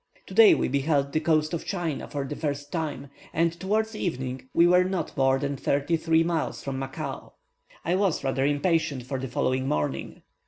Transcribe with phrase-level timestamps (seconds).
[0.25, 4.65] Today we beheld the coast of China for the first time, and towards evening we
[4.65, 7.33] were not more than thirty three miles from Macao.
[7.85, 10.23] I was rather impatient for the following morning.